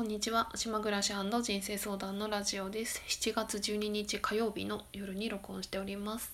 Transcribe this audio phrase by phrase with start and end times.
[0.00, 0.48] こんにちは。
[0.54, 3.02] 島暮らし人生相談のラジオです。
[3.06, 6.32] 7月12日火曜日の夜に録音しております。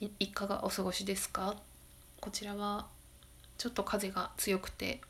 [0.00, 1.54] いいかがお過ごしですか？
[2.18, 2.86] こちらは
[3.58, 5.02] ちょっと風が強くて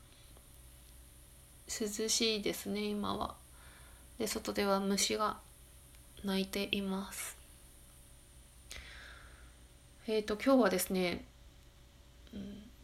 [1.69, 3.35] 涼しいですね今は。
[4.19, 5.37] で外では虫が
[6.25, 7.37] 鳴いています。
[10.05, 11.23] えっ、ー、と今日はですね、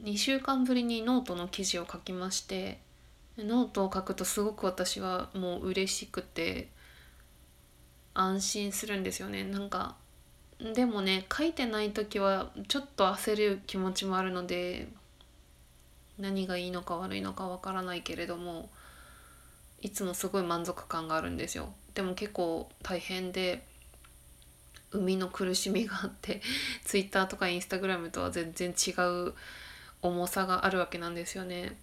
[0.02, 2.80] 2週間ぶりにノートの記事を書きまして
[3.38, 6.70] ノートを書くとすごく私はもう嬉しくて
[8.14, 9.96] 安心するんですよねなんか
[10.74, 14.88] でもね書いてない時はちょっと焦る気持ちもあるので
[16.20, 18.70] 何がいいのか悪いのかわからないけれども
[19.82, 23.64] いつもすごい満足感があるんですよでも結構大変で
[24.92, 26.42] 生みの苦しみがあって
[26.86, 28.92] ツイッターとかインスタグラムとは全然違
[29.28, 29.34] う
[30.02, 31.78] 重さがあるわけなんですよね。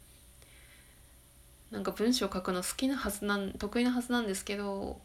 [1.71, 5.01] なんか文章書くの好きなはずなん得意なはずなんですけど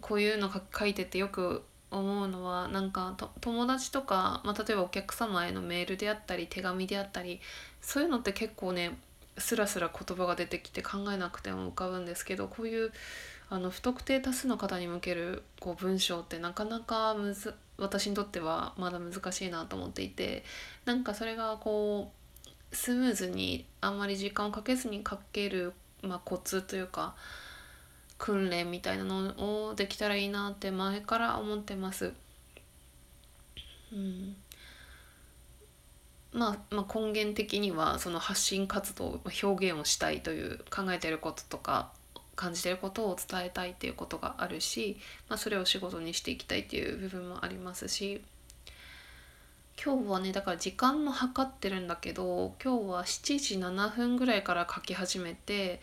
[0.00, 7.40] こういうの書いててよく思うのはなんか友達とか、まあ、例えばお客様へのメールであったり手紙であったり
[7.80, 8.98] そういうのって結構ね
[9.38, 12.92] スラスラ言葉が出てきて考えなくても浮かぶんですけどこういう
[13.48, 20.44] あの不特定多数の方に向けるこう文章ってなかなかむず私にとってはまだ難しいなと思っていて
[20.84, 22.25] なんかそれがこう
[22.72, 25.72] スムーズにあんまり時間をかけずに書ける、
[26.02, 27.14] まあ、コツというか
[28.18, 32.12] 訓練みたいなのをできたらいいなって前から思ってます。
[33.92, 34.36] うん
[36.32, 41.92] まあ、まあ根源的にはその発信活動表現をしたいという考えてることとか
[42.34, 48.22] 感じてることを伝えたいっていうことがあるし、まあ、それを仕事にしていきたいっていう部分もありますし
[49.82, 55.80] 今日はねだから時間も測ってるんだけど今日は7時7分ぐらいから書き始めて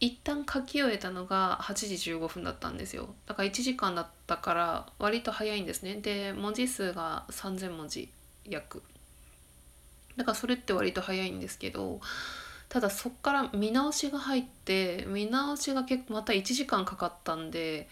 [0.00, 3.14] 一旦書き終えたのが8時15分だったんですよ。
[3.26, 5.96] だから1時間だったから割と早いんですね。
[5.96, 8.08] で文字数が3,000文字
[8.46, 8.82] 約。
[10.16, 12.00] だからそれって割と早いんですけど
[12.68, 17.88] ただそっから見直しが入って見直しが結構また1時間かかったんで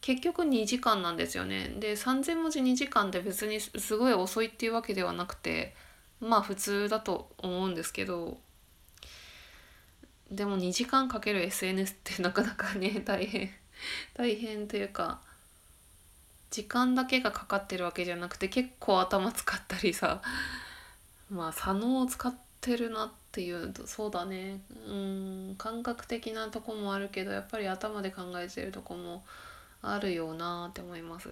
[0.00, 1.74] 結局2時間なんですよね。
[1.78, 5.74] で3,000文字2時間って別にすごい遅いっていうわけではなくて
[6.20, 8.38] まあ普通だと思うんですけど
[10.30, 13.50] でも2時間かける SNS ってなかなかね 大変
[14.14, 15.20] 大変というか
[16.50, 20.22] 時間だけがかかってるわけじゃなくて結構頭使ったりさ
[21.30, 29.24] まあ左脳を使ってるなっていうそうだねうん感覚的なとこもあるけどやっぱり頭で考えてるとこも
[29.82, 31.30] あるよなって思います。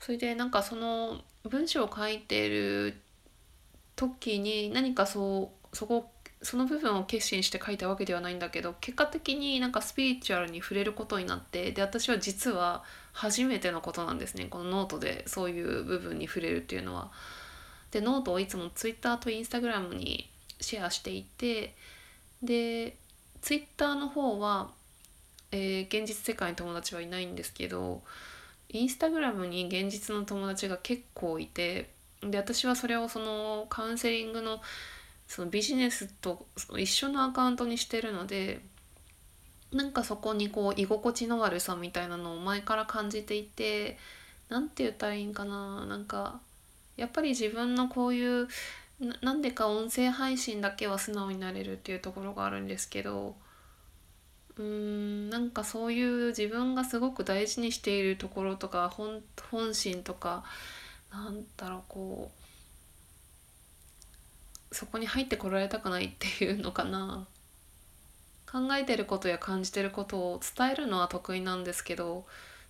[0.00, 3.00] それでなんかその文章を書いてる
[3.94, 6.10] 時に何かそうそこ
[6.42, 17.10] その部分を決心して書いたわけではないんだけど結果的になんかスピリチュアルに触れることになってで私は実は初めてのことなんですねこのノートでそういう部分に触れるっていうのは。
[17.90, 20.28] でノートをいつも Twitter と Instagram に
[20.60, 21.74] シェアしていて
[22.42, 22.96] で
[23.40, 24.70] Twitter の方は
[25.52, 28.02] えー、現実世界に友達はいないんですけど
[28.68, 31.90] インスタグラムに現実の友達が結構いて
[32.20, 34.60] で私はそれをそのカウンセリングの
[35.28, 36.46] そのビジネスと
[36.76, 38.60] 一緒のアカウントにしてるので
[39.72, 43.98] なんかそこにこう居心地の悪さみたいなのを前から感じていて
[44.48, 46.40] 何て言ったらいいんかななんか
[46.96, 48.48] やっぱり自分のこういう
[49.20, 53.34] なんでか音声配信だけは素直になれるっていうところがあるんですけど
[54.56, 60.44] うーんなんかそういう自分がすごく大事にしているところとか本本心とか
[61.10, 62.30] なんだろうこ
[64.70, 67.26] うそこに入ってこられたくないっていうのかな。
[68.50, 72.24] 考えてることや感じてることを伝えるのは得意なんですけど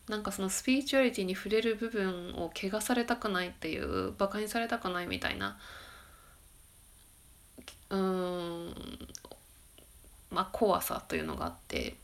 [0.08, 5.58] なんかそのスピリチュアリティに触れる部分を汚されたくないっていうバカにされたくないみたいな。
[7.90, 8.74] うん
[10.30, 11.96] まあ、怖さというのがあって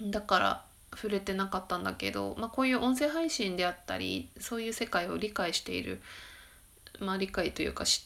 [0.00, 6.00] だから触れてなかったんだけど、まあ、こういう音声配信であったりそういう世界を理解している、
[7.00, 8.04] まあ、理解というかし、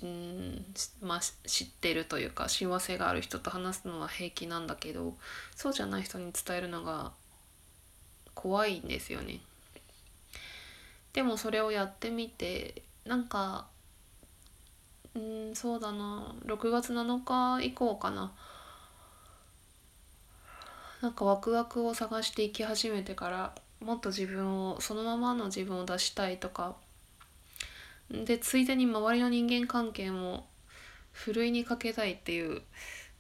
[1.03, 5.15] まあ、知ってるというか親和性がある人と話すのは平気なんだけど
[5.55, 7.13] そうじゃない人に伝えるのが
[8.35, 9.41] 怖いんですよね。
[11.13, 13.67] でもそれをやってみてなんか
[15.17, 18.31] うんそうだな6月7日以降かな
[21.01, 26.77] なんかワクワクを探していき始めてからもっと自分をそのままの自分を出したいとか。
[28.11, 30.47] でついでに周りの人間関係も
[31.13, 32.63] ふるいにかけたいっていう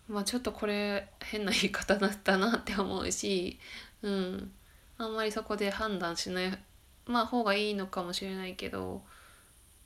[0.08, 3.58] まあちょっとこれ変な言い方だったなって思うし
[4.02, 4.50] うん。
[4.96, 6.58] あんまりそこで判断しない
[7.06, 9.02] まあ方がいいのかもしれないけど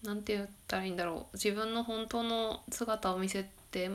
[0.02, 1.36] 何て言ったらいいんだろう。
[1.36, 3.90] 自分の本当の姿を見せて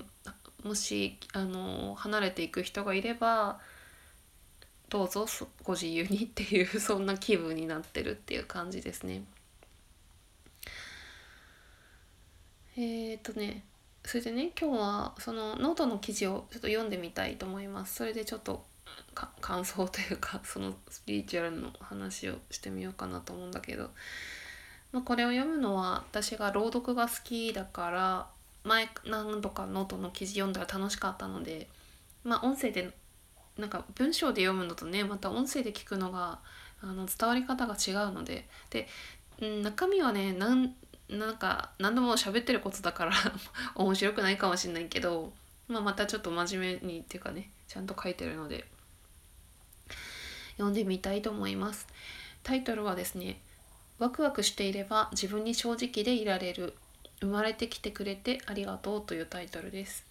[0.63, 3.59] もしあの離れていく人がいれば
[4.89, 5.27] どうぞ
[5.63, 9.23] ご自由にっていう そんな気分になってるっていう感じですね。
[12.77, 13.65] えっ、とね
[14.05, 17.95] それでね今日はそのノートの記事をちょっと読んでみたいと思います。
[17.95, 18.65] それでちょっと
[19.41, 23.91] 感想というか そのスピリチュアルの話をしてみようかなと思うんだけど、
[24.91, 28.29] まあ、これを読むのは私が朗読が好きだから
[28.63, 31.67] 前何度かノートの記事読んだら楽しかったので
[32.23, 32.93] まあ音声で
[33.57, 36.39] なんか文章で読むのとねまた音声で聞くのが
[36.81, 38.47] あの伝わり方が違うので。
[38.69, 38.87] で
[39.39, 40.73] 中身はねなん
[41.09, 43.11] なんか何度も喋ってることだから
[43.75, 45.31] 面白くないかもしんないけど、
[45.67, 48.65] まあ、またちょっと真面目にっていうかねちゃんと書いてるので。
[50.57, 51.87] 読んでみたいと思います。
[52.41, 53.39] タイトルはですね
[53.99, 56.73] ワクワクしていれば自分に正直でいられる。
[57.19, 60.06] 生まれてきてくれてありがとうというタイトルです。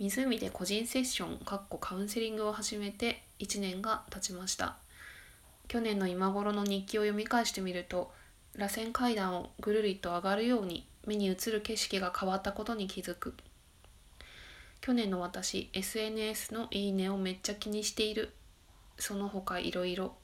[0.00, 4.76] 湖で個人セッションかっこカウンセリングを始めて1年が経ちました。
[5.68, 8.10] 去年の今頃の日記を読み返してみると
[8.56, 13.34] 螺旋階段をぐるりと上がるように目に映る景色が変わったことに気づく。
[14.80, 18.32] 去年の私 SNS のいいねをめっちゃ気にしている。
[18.98, 20.14] その他いろいろ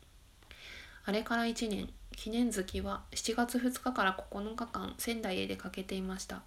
[1.04, 6.40] あれから1年記念月は7月2日から9日間仙台へ出かけていました。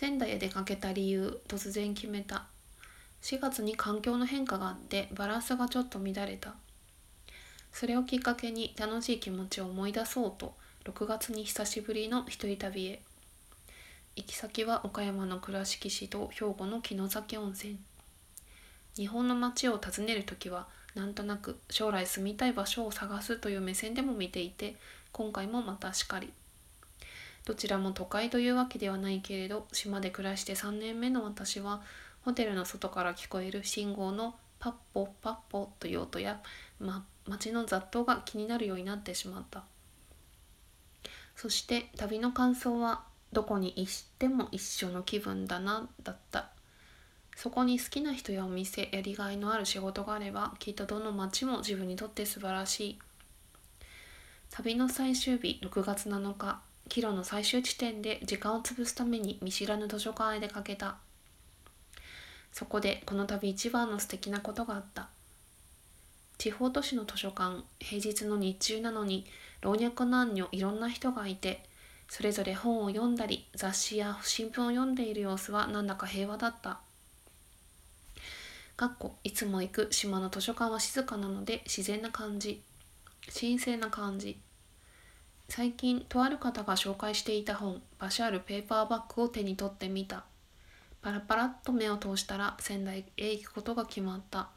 [0.00, 2.46] 仙台へ出かけた理由突然決めた。
[3.20, 6.54] 4月に環境の変化があってバランスがちょっと乱れた。
[7.70, 10.54] それをきっかけに楽しい気持ちを思い出そうと
[10.86, 13.02] 6月に久しぶりの一人旅へ。
[14.16, 17.78] 行き先は岡山の倉敷市と兵庫の城崎温泉。
[18.96, 24.76] 日本の街を訪ねる時はなんとなく将来住みたい場所を探すという目線でも見ていて
[25.12, 26.32] 今回もまたしかり。
[27.50, 31.82] どちらも都会というわけではないけれど島で暮らして3年目の私は
[32.24, 36.40] ホテルの外から聞こえる信号のパッポパッポという音や、
[36.78, 39.64] ま、街の雑踏が気になるようになってしまった。
[41.34, 43.02] そして旅の感想は
[43.32, 46.50] どこに行っても一緒の気分だなだった。
[47.34, 52.98] そこに好きな人やお店やりがいのある仕事があればきっとどの街も自分にとって素晴らしい。
[54.50, 60.96] 旅の最終日6月7日キロの最終地点で時間を潰すために見知らぬ図書館へ出かけた。
[62.52, 65.08] そこでこの度一番の素敵なことがあった。
[66.36, 69.24] 地方都市の図書館平日の日中なのに
[69.60, 71.62] 老若男女いろんな人がいて
[72.08, 76.80] それぞれ本を読んだり雑誌や新聞を読んでいる様子はなんだか平和だった。
[78.76, 82.60] かっこいつも行く島の図書館は静かなので自然な感じ。
[83.32, 84.40] 神聖な感じ。
[85.52, 90.22] 最近とある方が紹介していた本バシャールペーパーバッグを手に取ってみた。
[91.02, 94.48] パラパラっと目を通したら仙台へ行くことが決まった。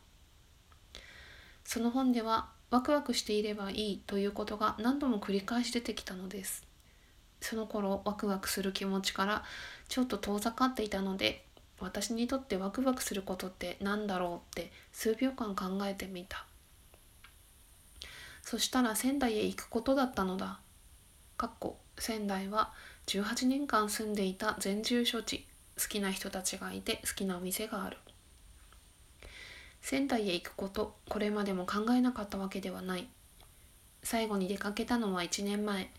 [1.64, 6.64] その本ではワクワクしていればいいということが何度も繰り返し出てきたのです。
[7.42, 9.44] その頃ワクワクする気持ちから
[9.88, 11.44] ちょっと遠ざかっていたので
[11.80, 16.46] 私にとってワクワクすることって何だろうって数秒間考えてみた。
[18.44, 20.60] そしたら仙台へ行くことだったのだ。
[21.44, 22.72] かっこ仙台は
[23.08, 25.46] 18年間住んでいた全住所地
[25.78, 27.98] 好きな人たちがいて好きなお店がある
[29.82, 33.10] 仙台へ行くことこれまでも考えなかったわけではない
[34.04, 35.90] 最後に出かけたのは1年前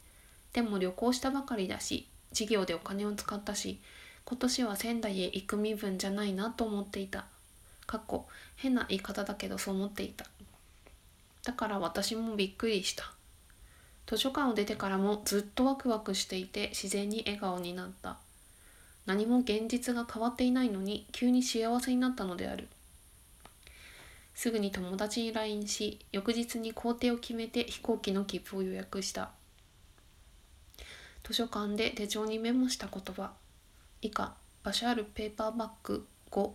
[0.54, 3.78] でも旅行したばかりだし事業でお金を使ったし
[4.24, 7.26] 今年は仙台へ行く身分じゃないなと思っていた。
[7.86, 10.24] かっこ変な言い方だけどそう思っていた。
[11.44, 13.13] だから私もびっくりした。
[14.06, 18.18] 図書館を出てからもずっとワクワクしていて自然に笑顔になった。
[19.06, 22.68] 何も現実が変わっていないのに急に幸せになったのである。
[24.34, 29.30] すぐに友達に LINE し、翌日に行程を決めて飛行機の切符を予約した。
[31.22, 33.32] 図書館で手帳にメモした言葉。
[34.02, 36.50] 以下バシャールペーパーバッグ5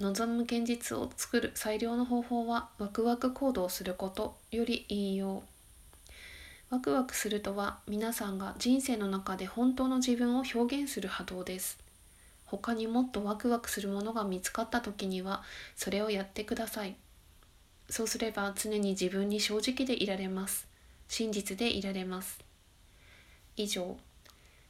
[0.00, 5.42] 望む現実を作る最良の方法はワクワク行動することより引用
[6.70, 11.78] ワクワクするとは皆さんが人生の中で本当の自分を表現する波動です。
[12.44, 15.42] 他にもっとワクワクするものが見つかった時には
[15.74, 16.94] それをやってください。
[17.88, 20.68] そうすれば常に自分に正直でいられます。
[21.08, 22.38] 真実でいられます。
[23.56, 23.96] 以上。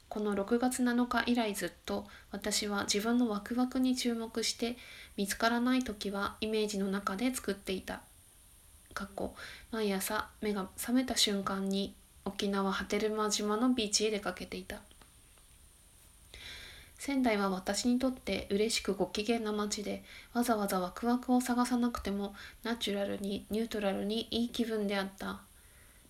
[0.09, 4.79] この6月7日以来ずっと私は自分のワクワクに注目して
[5.19, 8.01] 見つからない時はイメージの中で作っていた。
[8.95, 9.35] かっこ
[9.71, 11.95] 毎朝目が覚めた瞬間に
[12.25, 14.81] 沖縄波照間島のビーチへ出かけていた。
[16.99, 20.05] 仙台は私にとって嬉しくご機嫌な街で
[20.35, 25.41] わざわざワクワクを探さなくてもナチュラルにニュートラルにいい気分であった。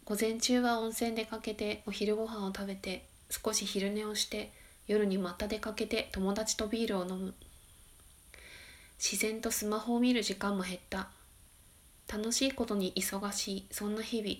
[0.04, 4.50] 午前中は温泉出かけてお昼ご飯を食べて少し昼寝をして
[4.88, 7.34] 夜にまた出かけて友達とビールを飲む。
[8.98, 11.08] 自然とスマホを見る時間も減った。
[12.12, 13.66] 楽しいことに忙しい。
[13.70, 14.34] そんな日々。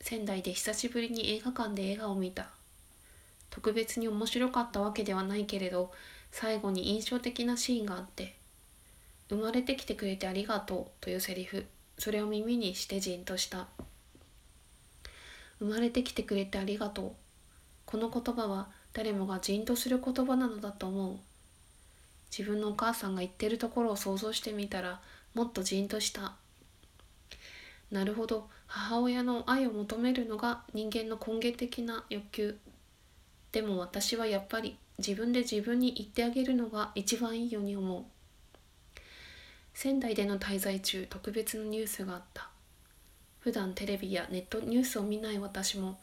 [0.00, 2.48] 仙台で久しぶりに映画館で映画を見た。
[3.50, 5.92] 特別に面白かったわけではないけれど
[6.32, 8.34] 最後に印象的なシーンがあって
[9.28, 11.66] 「生まれてきてくれてありがとう」というセリフ。
[11.98, 13.68] それを耳にしてじんとした。
[15.58, 17.12] 生まれてきてくれてありがとう。
[17.84, 21.18] この言葉は誰もがじんとする言葉なのだと思う。
[22.36, 25.02] 自分のお母さんが言ってるところを想像してみたら
[25.34, 26.36] もっとじんとした。
[27.90, 28.48] なるほど。
[28.66, 32.58] 母親の愛を求めるのが人間の根源的な欲求。
[33.52, 38.04] でも私はやっぱり自分で自分に言ってあげるのが一番いいように思う。
[39.74, 42.48] 仙台での滞在中特別のニュースがあった。
[43.40, 46.00] 普段テレビやネットニュースを見ない私も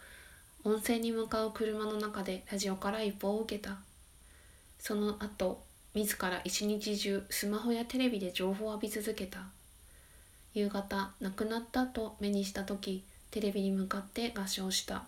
[0.64, 3.78] 温泉に向かう車の中でラジオから一報を受けた。
[4.78, 9.40] その後自ら一日中スマホやテレビで情報を浴び続けた。
[10.54, 15.04] 夕方亡くなったと目にした時テレビに向かって合唱した。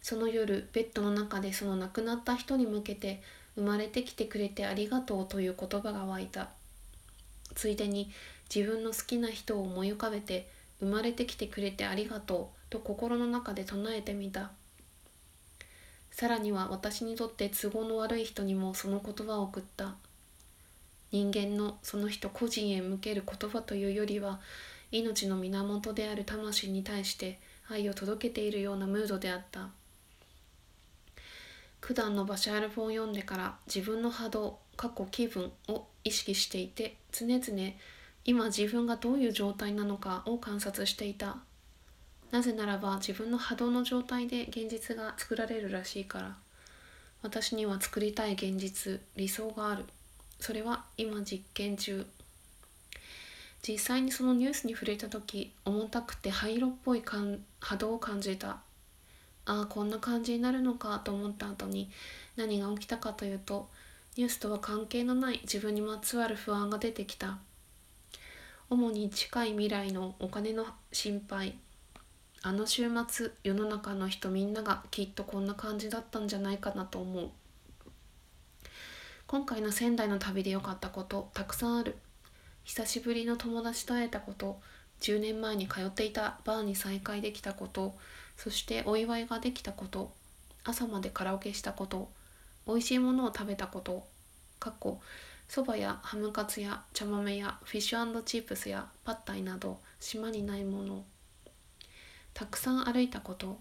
[0.00, 3.20] その夜ベッドの中でその亡くなった人に向けて
[3.56, 6.50] 生まれてきてくれてありがとうという言葉が湧いた。
[7.56, 8.12] ついでに
[8.54, 14.52] 自分の好きな人を思い浮かべて生まれてきてくれてありがとうと心の中で唱えてみた。
[16.16, 19.96] さらには私にとって都合の悪い人にもその言葉を送った
[21.12, 24.40] 人間のその人個人へ向ける言葉というよりは
[24.90, 29.68] 命の源である魂に対して愛を届けているようなムードであった。
[31.82, 37.72] 普段のバシャールフを読んでから自分の波動過去気分を意識していて常々
[38.24, 41.36] 今自分がどういう状態なのかを観察していた
[42.30, 46.36] なぜならば自分の波動の状態で現実が作られるらしいから。
[47.22, 49.84] 私には作りたい現実理想がある。
[50.38, 52.06] それは今実験中。
[53.66, 58.60] 実際にそのニュースに触れた時重たくて灰色っぽい波動を感じた。
[59.44, 61.90] ああこんな感じになるのかと思った後に
[62.36, 63.68] 何が起きたかというと
[64.16, 67.38] ニュースとは関係のない自分にまつわる不安が出てきた。
[68.68, 71.56] 主に近い未来のお金の心配。
[72.42, 77.30] あの週末世の中の人みんながきっとこんな感じだったんじゃないかなと思う。
[79.26, 81.96] 今回の仙台の旅で良かったことたくさんある。
[82.66, 84.60] 久しぶりの友達と会えたこと
[85.00, 87.94] 10年前に通っていたバーに再会できたこと
[88.36, 90.12] そしてお祝いができたこと
[90.64, 92.10] 朝までカラオケしたこと
[92.66, 94.04] 美味しいものを食べたこと
[94.58, 95.00] かっこ
[95.48, 101.04] そばやハムカツや茶豆やフィッシュチップスやパッタイなど島にないもの
[102.36, 103.58] たくさん歩いたこと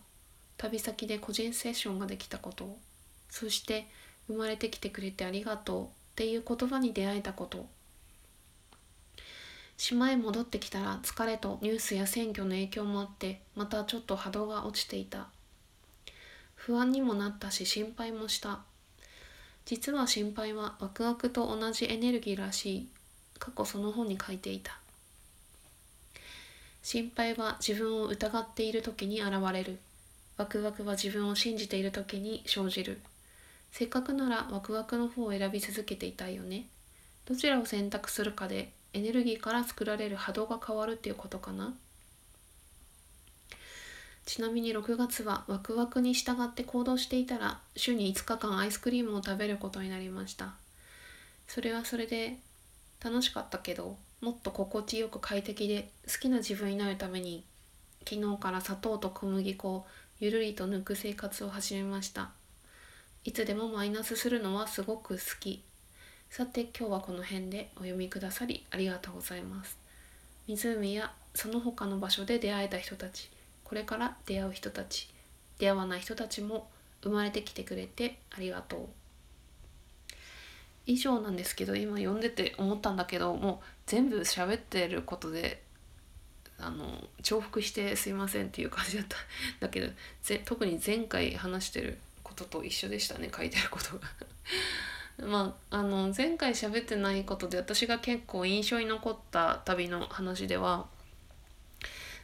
[0.58, 2.77] 旅先で個人セッションができたこと
[3.29, 3.88] そして
[4.27, 7.67] 生まれてきてくれてありがとうっていう言葉に出会えたこと。
[9.77, 15.27] 島へ戻ってきたら疲れとニュースや選挙の影響もあってまたちょっと波動が落ちていた。
[16.55, 18.60] 不安にもなったし心配もした。
[19.63, 22.89] 実は心配はワクワクと同じエネルギーらしい。
[23.39, 24.79] 過去その本に書いていた。
[26.85, 29.79] 心配は自分を疑っている時に現れる。
[30.37, 33.01] ワクワクは自分を信じている時に生じる。
[33.71, 36.67] せっかくならワクワクの方を選び続けていたいよね。
[37.25, 41.73] どちらを選択するかでエネルギーから作られる波動が変わるっていうことかな。
[44.27, 50.53] ちなみに6月はワクワクに従って行動していたら週に5日間アイスクリームを食べることになりました。
[51.47, 52.37] それはそれで
[53.03, 57.44] 楽しかったけどもっと心地よく快適で好きな自分になるために
[58.10, 59.86] 昨日から砂糖と小麦粉を
[60.20, 62.32] ゆるりと抜く生活を始めました。
[63.24, 65.62] いつでもマイナスするのはすごく好き。
[66.32, 69.77] さて今日はこの辺でお読みくださりありがとうございます。
[70.48, 73.29] 湖やその他の場所で出会えた人たち
[73.63, 75.08] これから出会う人たち
[75.60, 76.67] 出会わない人たちも
[77.03, 78.88] 生まれてきてくれてありがとう。
[80.88, 85.63] 以上なんですけど今読んでて思ったんだけどもう全部喋ってることで
[86.57, 89.17] あの重複してすいませんっていう感じだった。
[89.59, 89.91] だけど
[90.45, 94.09] 特に前回話してることと一緒でしたね書いてることが。
[95.27, 100.87] まああの前回喋ってないことで私が結構印象に残った旅の話では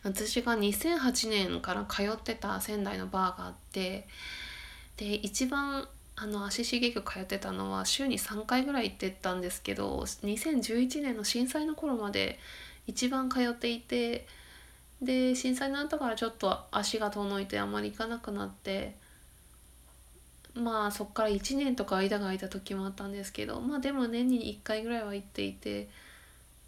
[0.03, 4.07] 私が2008年から通ってた仙台のバーがあって
[4.97, 5.87] で一番
[6.23, 12.37] あの足しげく通ってたのは週に3回ぐらい行ってたんですけど2011年の震災の頃まで
[12.85, 14.27] 一番通っていて
[15.01, 18.93] で震災の後からちょっと足が遠のいてあまり行かなくなって
[20.53, 25.89] まあそっから1年とか間が空いた時もあったんですけどまあでも年に1回ぐらいは行っていて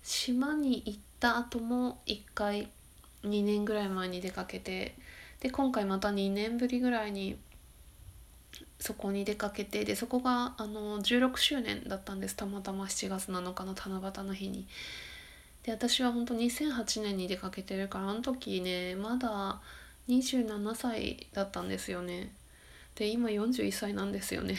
[0.02, 2.70] 島に行った後も1回
[3.24, 4.96] 2年ぐらい前に出かけて
[5.42, 7.38] で今回また2年ぶりぐらいに
[8.80, 14.68] そこに出かけてでそこがあの16周年だったんですたまたま7月7日の七夕の日に。
[15.64, 19.62] で私は本当2008年に出かけてるからあの時ねまだ
[20.10, 22.34] 27歳だったんですよね。
[22.96, 24.58] で今41歳なんですよね。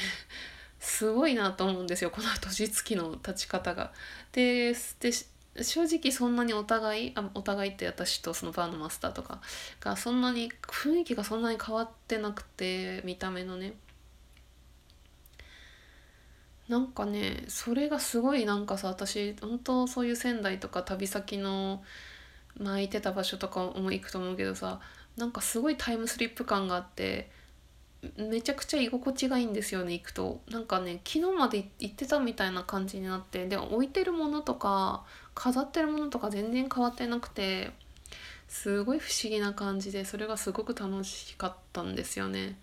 [0.80, 3.92] すごいなと思うんですよこの年月の立ち方が。
[4.32, 5.12] でで
[5.62, 9.40] 正直そんなにお互いあお互いって私とそのバーのマスターとか
[9.80, 13.74] がそんなに雰囲気がそんなに変わってなくて見た目のね
[16.68, 21.82] なんかねそれがすごいなんかさ私本当そういう仙台とか旅先の
[22.58, 24.80] まあいてた場所とかも行くと思うけどさ
[25.16, 27.30] なんかすごいタイムスリップ感があって
[28.16, 30.40] めちゃくちゃ居心地がいいんですよね行くと。
[30.50, 35.04] なんかね昨日まで行ってたみたいな感じになってでも置いてるものとか
[35.34, 37.72] 飾ってるものとか全然変わってなくて
[38.48, 42.58] すごい不思議な感じでそれがすごく楽しかったんですよね。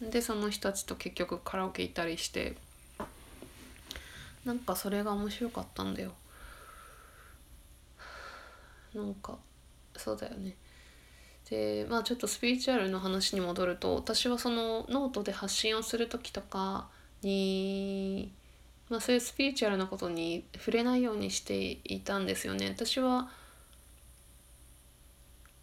[0.00, 2.56] でその人たちと結局カラオケ行ったりして
[4.44, 6.12] なんかそれが面白かったんだよ
[8.94, 9.38] なんか
[9.96, 10.56] そうだよね
[11.48, 16.88] でまあちょっとスピリチュアルの話に戻ると私はそのノートで発信をする時とか
[17.22, 18.32] に、
[18.88, 22.68] まあ、そういうスピリチュアルなことに触れないようにしていたんですよね。
[22.68, 23.28] 私は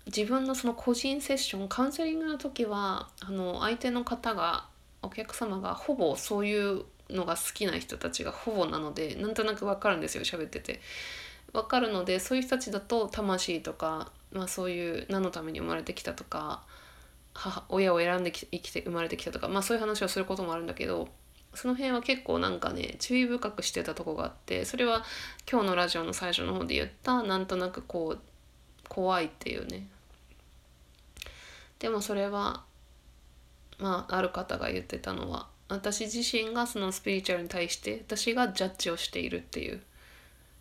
[0.08, 4.68] 自分のその個人セッションカウンセリングの時はあの相手の方が
[5.02, 10.82] お客様がほぼそういうのが好きな人たちがほぼなのでなんとなく分かるんですよ喋ってて。
[11.54, 16.62] 分かるのでそういう人たちだと魂とかまあ、そういう何のために生まれてきたとか
[17.34, 21.08] 母親を選んでき生きて生まれてきたとか、まあ、そういう話をすることもあるんだけど
[21.54, 25.04] その辺は結構なんかね注意深くしてたとこがあってそれは
[25.50, 28.20] 今日のラジオの最初の方で言ったなんとなくこう
[28.90, 29.88] 怖いっていうね
[31.80, 32.64] でもそれは
[33.80, 39.82] まあある方が言ってたのは私自身がそのスピリチュアルに対して私がジャッジをしているっていう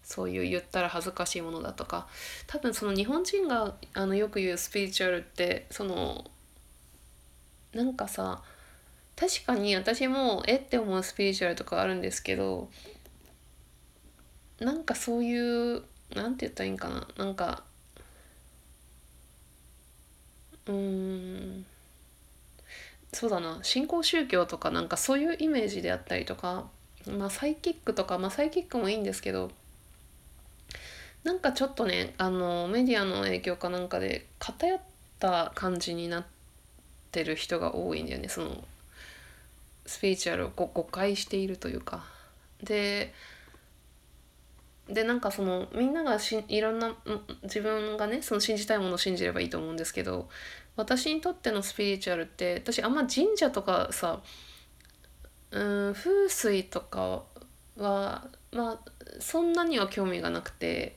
[0.03, 2.07] そういう言ったら恥ずかしいものだとか
[2.47, 6.25] 多分その日本人があのよく言うスピリチュアルってその
[7.73, 8.42] なんかさ
[9.16, 12.69] 確かに私もえって思うスピリチュアルとかあるんですけど
[14.61, 15.83] なんかそういう
[16.14, 17.64] なんて言ったらいいんかななんか
[20.66, 21.66] うん
[23.12, 26.66] そうだな新興宗教とかなんかそういうイメージであったりとか
[27.07, 29.51] まあサイキックとかまあサイキックもいいんですけど
[31.25, 34.81] なんかちょっとねあのメディアの影響かなんかで偏っ
[35.19, 36.25] た感じになっ
[37.11, 38.64] てる人が多いんだよねその
[39.87, 42.05] スピリチュアルを誤解しているというか。
[42.62, 43.12] で
[44.88, 46.95] でなんかそのみんながしいろんな
[47.42, 50.29] 自分がねその信じたいものを信じればいいと思うんですけど
[50.76, 54.20] 私にとってのスピリチュアルって私あんま神社とかさ
[55.50, 57.22] うん風水とか
[57.78, 58.78] はまあ
[59.20, 60.96] そんなには興味がなくて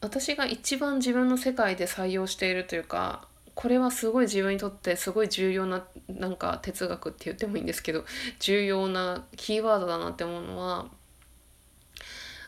[0.00, 8.04] 私が一番自分の世界で採用しているというかこれはすごい自分にとってすごい重要ななんか哲学って言ってもいいんですけど
[8.40, 10.86] 重要なキーワードだなって思うのは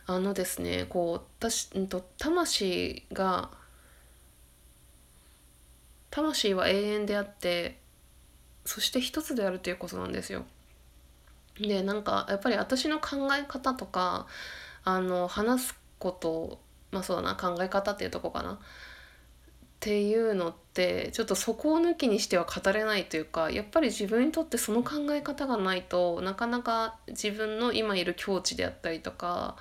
[0.07, 3.49] あのですねこう私、うんと、魂が
[6.15, 7.77] 魂は永遠であって
[8.63, 10.45] そして一つであるということなんですよ。
[11.59, 14.25] でなんかやっぱり私の考え方とか
[14.85, 16.59] あの話すこと
[16.91, 18.57] まあそうだな考え方っていうとこかなっ
[19.81, 29.57] ていうのってちょっとそこを抜きにしては語れないというかやっぱり自分にとってその考え方がないとなかなか自分の今いる境地であったりとか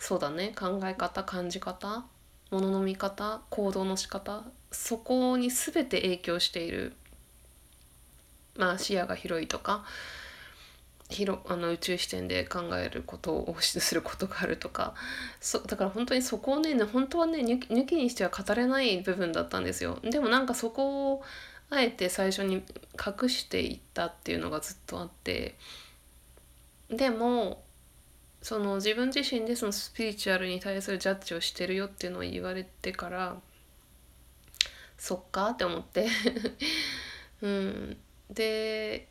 [0.00, 2.04] そうだね考え方感じ方
[2.54, 6.94] ものの見方行動の仕方そこに全て影響している。
[8.56, 9.84] まあ視野が広いとか
[11.10, 14.94] 広あの宇宙視点で考えることをすることがあるとか
[15.40, 19.98] そだから本当にそこをね本当はね抜きにしては語れない部分だったんですよ。
[20.04, 21.22] でもなんかそこを
[21.70, 22.62] あえて最初に
[22.94, 25.56] 隠していったっていうのがずっとあって。
[26.88, 27.63] でも
[28.44, 33.38] その自分自身でそのスピリチュアルに対するジャッジをしてるよっていうのを言われてから
[34.98, 36.06] そっかって思って。
[37.40, 37.96] うん。
[38.28, 39.08] で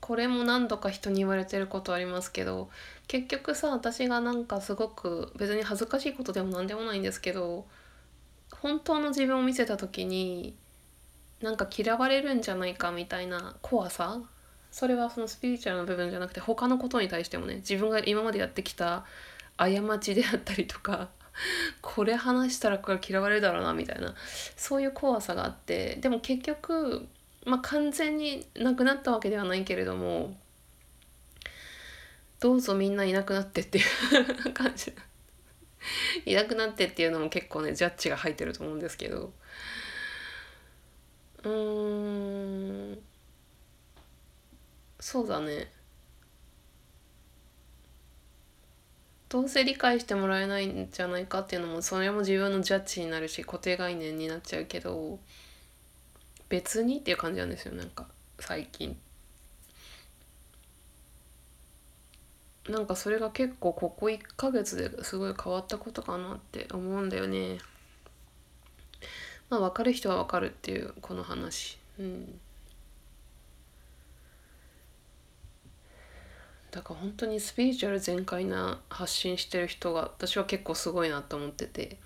[0.00, 2.68] これも何度か人に言われてることありますけど
[3.06, 7.66] 結局さ私がなんかすごく別に恥ずかしいことでも何でもないんですけど
[8.50, 10.56] 本当の自分を見せた時に
[11.40, 14.20] なんか嫌われるんじゃないかみたいな怖さ
[14.76, 19.06] それはそのスピリチュアルの部分じゃなくて他のことに対してもね自分が今までやってきた
[19.56, 21.08] 過ちであったりとか
[21.80, 24.14] これ話したらこれ嫌われるだろうなみたいな
[24.54, 27.08] そういう怖さがあってでも結局
[27.46, 30.36] まあ完全になくなったわけではないけれども
[32.40, 33.80] どうぞみんないなくなってってい
[34.44, 34.92] う 感じ。
[36.26, 39.32] いなくなってっていうのも結構ねジャッジが入ってると思うんですけど。
[41.44, 42.98] うーん
[45.06, 45.70] そうだね。
[49.28, 55.20] どうせ理解してもらえないんじゃないかっていうのもそれも自分のジャッジになるし固定概念になっちゃうけど
[56.48, 58.08] 別にっていう感じなんですよなんか
[58.40, 58.98] 最近。
[62.68, 67.58] なんかそれが結構ここ1ヶ月ですごい変わったことかなって思うんだよね。
[69.50, 71.78] まあ分かる人は分かるっていうこの話。
[72.00, 72.40] うん。
[76.76, 81.96] だから本当にスピリチュアル全開な発信してる人が私は結構すごいなと思ってて。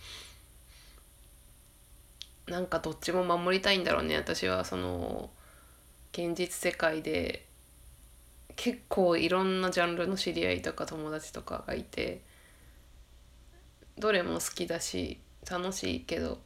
[2.46, 5.30] なんかどっちも守りたいんだろうね私はその
[6.12, 7.46] 現実世界で。
[8.54, 12.20] 結構いろんなジャンルの知り合いとか友達とかがいて。
[13.98, 15.18] どれも好きだし
[15.50, 16.38] 楽しいけど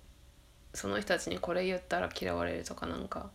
[0.73, 3.31] その人たちにこれ言ったら嫌われるとかなんか。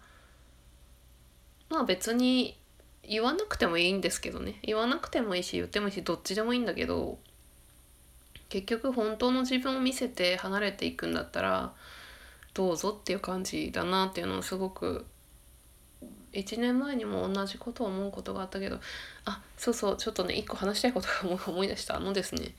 [1.69, 2.58] まあ別に
[3.09, 4.59] 言わなくてもいいんですけどね。
[4.61, 7.17] 言わなくてもいいし言ってもいいしどっちでもいいんだけど
[8.49, 11.73] 結局本当の自分を見せて離れていくんだったら
[12.53, 15.05] どうぞっていう感じだなっていうのをすごく
[16.33, 18.79] 1年前にも同じことを思うことがあったけど
[19.25, 22.53] あそうそうちょっとね一個話したいことが 思い出したあのですね。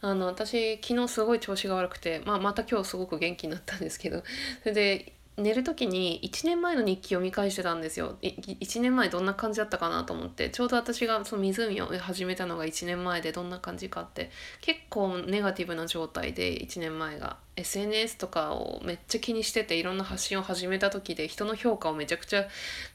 [0.00, 4.22] あの私昨日すごい調子が悪くて、まあ、また今日すごく元気になったんですけど
[4.62, 8.16] それで寝る時に1年前の日記を見返してたんですよ。
[8.20, 10.50] 1年前どんな感じだったかなと思って。
[10.50, 14.30] ちょうど私がその湖を始めたのが1年前でどんな感じかって。
[14.60, 17.36] 結構ネガティブな状態で1年前が。
[17.54, 22.46] SNS とかをめっちゃ気にしてていろんな発信を始めた時で人の評価をめちゃくちゃ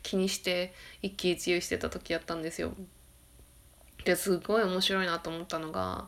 [0.03, 2.73] 気にして一喜一憂してた時やったんですよ。
[4.03, 6.07] ですごい面白いなと思ったのが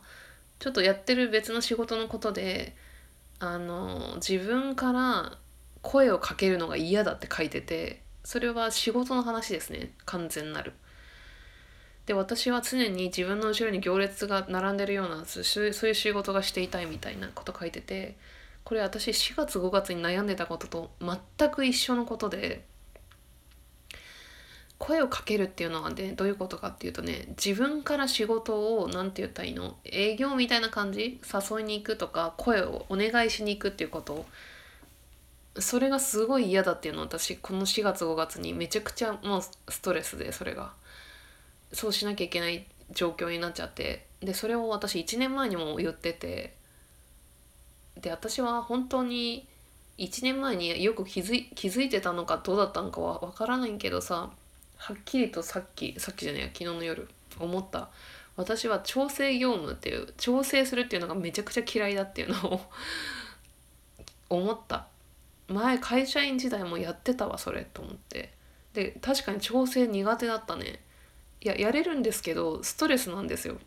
[0.60, 2.76] ちょっとやってる別の仕事のことで
[3.40, 5.38] あの自分から
[5.86, 9.94] 声をかけるのが嫌だって書いててそれは仕事の話ですね。
[10.06, 10.74] 完全なる。
[12.08, 18.18] で私は常に自分の後ろに行列が並んでるようなそういう仕事がしていたいみたいなこと書いてて
[18.64, 22.66] これ私4月5月に悩んでたことと全く一緒のことで
[24.78, 29.78] 声をかけるっていうのはねどういうことかっていうとね自分から仕事を何て言ったらいいの？
[29.86, 31.20] 営業みたいな感じ？
[31.32, 34.26] 誘いに行くとか声をお願いしに行くっていうこと。
[35.60, 40.74] それがすごい嫌だっていうのを私この4月5月にめちゃくちゃもうストレスでそれが。
[41.72, 44.06] そうしなきゃいけない状況になっちゃって。
[44.22, 46.54] でそれを私1年前にも言ってて。
[47.98, 49.48] で私は本当に
[49.98, 54.30] 1年前によく気づい気づいてたのかどうだったのかは分からないけどさ
[54.78, 57.08] はっきりとさっきさっきじゃねえ昨日の夜
[57.40, 57.90] 思った。
[58.38, 62.62] 私は調整業務っていう調整するっていうのがめちゃくちゃ嫌いだっていうのを
[64.30, 64.88] 思った。
[65.48, 68.34] 前会社員時代もやってたわそれと思って。
[68.74, 70.80] で確かに調整苦手だったね。
[71.42, 73.58] いややれるんですけどストレスなんですよ。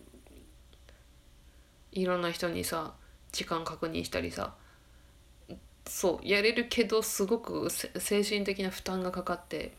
[1.93, 2.95] いろんな人にさ
[3.33, 4.55] 時間確認したりさ。
[5.87, 9.73] そうやれるけどすごく精神的な負担がかかって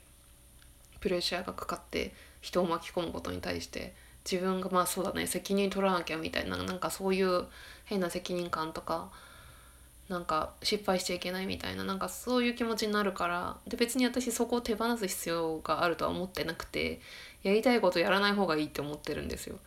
[1.00, 3.94] プレッシャーがかかって人を巻き込むことに対して
[4.30, 7.46] 自分がまあそうだね責任取らなきゃみたいななんかそういう
[7.86, 9.12] 変な責任感とか
[10.10, 17.00] なんか失敗しちゃいけないみたいななんかそういう気持ちになるからで別に私そこを手放す必要があるとは思ってなくて
[17.43, 19.60] やりたいことやらない方がいいって思ってるんですよ。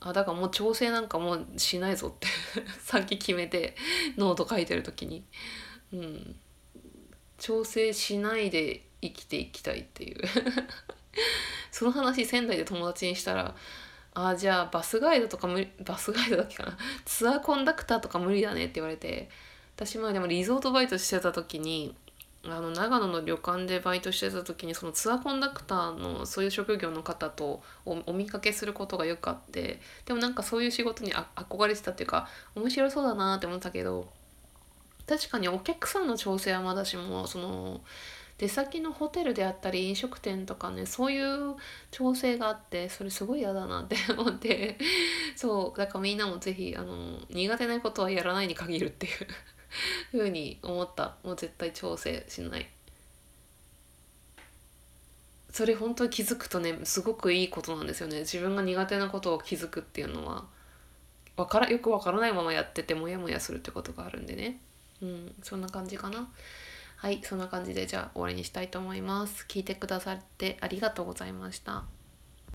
[0.00, 2.26] あだからもう調整なんかもうしないぞって
[2.82, 3.76] さっき決めて
[4.18, 5.24] ノート書いてる時に、
[5.92, 6.36] うん、
[7.38, 10.20] 調整しないで生きていきたいっていう。
[11.70, 13.54] その話仙台で友達にしたら
[14.14, 16.76] 「あじゃあバスガイドとか無理バスガイドだっけかな。
[17.04, 19.30] ツアーコンダクターとか無理だね」って言われて
[19.76, 21.94] 私前でもリゾートバイトしてた時に
[22.48, 34.08] あの長野の旅館でバイトしてた時にそのツアーコンダクターのそういう職業の方とお見かけすることがよくあってでもなんかそういう仕事に憧れてたっていうか面白そうだなって思ったけど
[35.06, 37.80] 確かにお客さんの調整はまだしもその
[38.38, 41.56] 出先のホテルであったり飲食店とかねそういう
[41.90, 44.78] 調整があってそれすごい嫌だなって 思って
[45.34, 49.12] そうだからみんなも是非あの苦手なことはやらないに限るっていう。
[50.10, 51.16] ふうに思った。
[51.22, 52.68] もう絶対調整しない。
[55.50, 58.20] それ本当に気づくとねすごくいいことなんですよね。
[58.20, 60.44] 自分が苦手なことを気づくっていうのは。
[61.36, 64.60] わからよくわからないままやっててモヤモヤするってことがあるんでね。
[65.02, 66.28] うんそんな感じかな。
[66.96, 69.44] はいそんな感じでじゃあ終わりにしたいと思います。
[69.48, 71.84] 聞いてくださってありがとうございました。